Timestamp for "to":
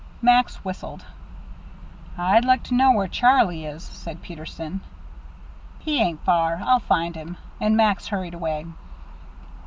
2.63-2.73